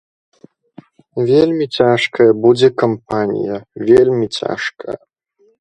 Вельмі 1.31 1.65
цяжкая 1.77 2.27
будзе 2.45 2.69
кампанія, 2.85 3.55
вельмі 3.91 4.25
цяжкая. 4.41 4.97